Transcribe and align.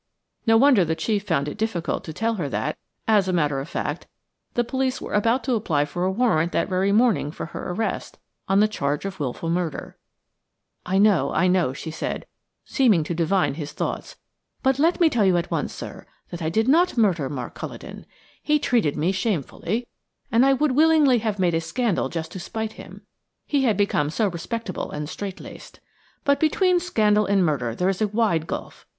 No 0.47 0.57
wonder 0.57 0.83
the 0.83 0.95
chief 0.95 1.27
found 1.27 1.47
it 1.47 1.59
difficult 1.59 2.03
to 2.05 2.11
tell 2.11 2.33
her 2.33 2.49
that, 2.49 2.75
as 3.07 3.27
a 3.27 3.31
matter 3.31 3.59
of 3.59 3.69
fact, 3.69 4.07
the 4.55 4.63
police 4.63 4.99
were 4.99 5.13
about 5.13 5.43
to 5.43 5.53
apply 5.53 5.85
for 5.85 6.05
a 6.05 6.11
warrant 6.11 6.53
that 6.53 6.67
very 6.67 6.91
morning 6.91 7.29
for 7.29 7.45
her 7.45 7.69
arrest 7.71 8.17
on 8.49 8.63
a 8.63 8.67
charge 8.67 9.05
of 9.05 9.19
wilful 9.19 9.47
murder. 9.51 9.99
"I 10.87 10.97
know–I 10.97 11.47
know," 11.47 11.71
she 11.71 11.91
said, 11.91 12.25
seeming 12.65 13.03
to 13.03 13.13
divine 13.13 13.53
his 13.53 13.73
thoughts; 13.73 14.15
"but 14.63 14.79
let 14.79 14.99
me 14.99 15.07
tell 15.07 15.23
you 15.23 15.37
at 15.37 15.51
once, 15.51 15.71
sir, 15.71 16.07
that 16.31 16.41
I 16.41 16.49
did 16.49 16.67
not 16.67 16.97
murder 16.97 17.29
Mark 17.29 17.53
Culledon. 17.53 18.07
He 18.41 18.57
treated 18.57 18.97
me 18.97 19.11
shamefully, 19.11 19.85
and 20.31 20.43
I 20.43 20.53
would 20.53 20.71
willingly 20.71 21.19
have 21.19 21.37
made 21.37 21.53
a 21.53 21.61
scandal 21.61 22.09
just 22.09 22.31
to 22.31 22.39
spite 22.39 22.73
him; 22.73 23.05
he 23.45 23.65
had 23.65 23.77
become 23.77 24.09
so 24.09 24.29
respectable 24.29 24.89
and 24.89 25.07
strait 25.07 25.39
laced. 25.39 25.79
But 26.23 26.39
between 26.39 26.79
scandal 26.79 27.27
and 27.27 27.45
murder 27.45 27.75
there 27.75 27.87
is 27.89 28.01
a 28.01 28.07
wide 28.07 28.47
gulf. 28.47 28.87